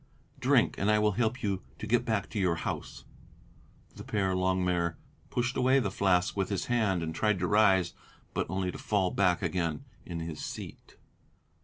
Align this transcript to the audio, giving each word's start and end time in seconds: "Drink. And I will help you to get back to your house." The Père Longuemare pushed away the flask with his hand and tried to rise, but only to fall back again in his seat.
"Drink. 0.39 0.79
And 0.79 0.89
I 0.89 0.97
will 0.97 1.11
help 1.11 1.43
you 1.43 1.61
to 1.77 1.85
get 1.85 2.05
back 2.05 2.27
to 2.31 2.39
your 2.39 2.55
house." 2.55 3.05
The 3.95 4.03
Père 4.03 4.35
Longuemare 4.35 4.95
pushed 5.29 5.55
away 5.55 5.77
the 5.77 5.91
flask 5.91 6.35
with 6.35 6.49
his 6.49 6.65
hand 6.65 7.03
and 7.03 7.13
tried 7.13 7.37
to 7.37 7.45
rise, 7.45 7.93
but 8.33 8.47
only 8.49 8.71
to 8.71 8.79
fall 8.79 9.11
back 9.11 9.43
again 9.43 9.85
in 10.03 10.19
his 10.19 10.39
seat. 10.43 10.95